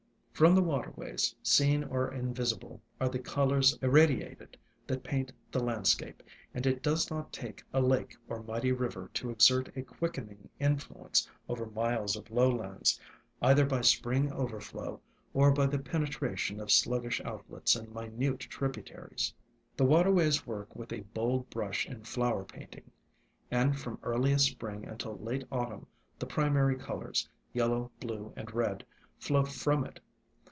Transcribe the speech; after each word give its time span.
From 0.33 0.55
the 0.55 0.63
waterways, 0.63 1.35
seen 1.43 1.83
or 1.83 2.11
invisible, 2.11 2.81
are 2.99 3.09
the 3.09 3.19
colors 3.19 3.77
irradiated 3.79 4.57
that 4.87 5.03
paint 5.03 5.31
the 5.51 5.59
landscape, 5.63 6.23
and 6.51 6.65
it 6.65 6.81
ALONG 6.83 6.83
THE 6.83 6.89
WATERWAYS 6.89 7.05
37 7.05 7.11
does 7.21 7.23
not 7.23 7.31
take 7.31 7.63
a 7.71 7.79
lake 7.79 8.15
or 8.27 8.41
mighty 8.41 8.71
river 8.71 9.11
to 9.13 9.29
exert 9.29 9.69
a 9.77 9.83
quickening 9.83 10.49
influence 10.59 11.29
over 11.47 11.67
miles 11.67 12.15
of 12.15 12.31
lowlands, 12.31 12.99
either 13.39 13.67
by 13.67 13.81
spring 13.81 14.31
overflow, 14.33 14.99
or 15.31 15.51
by 15.51 15.67
the 15.67 15.77
penetration 15.77 16.59
of 16.59 16.71
slug 16.71 17.03
gish 17.03 17.21
outlets 17.23 17.75
and 17.75 17.93
minute 17.93 18.39
tributaries. 18.39 19.31
The 19.77 19.85
waterways 19.85 20.47
work 20.47 20.75
with 20.75 20.91
a 20.91 21.01
bold 21.13 21.51
brush 21.51 21.85
in 21.85 22.01
flower 22.01 22.45
painting, 22.45 22.89
and 23.51 23.79
from 23.79 23.99
earliest 24.01 24.47
spring 24.47 24.87
until 24.87 25.19
late 25.19 25.43
autumn 25.51 25.85
the 26.17 26.25
primary 26.25 26.77
colors, 26.77 27.29
yellow, 27.53 27.91
blue, 27.99 28.33
and 28.35 28.51
red, 28.55 28.83
flow 29.19 29.45
from 29.45 29.85
it. 29.85 29.99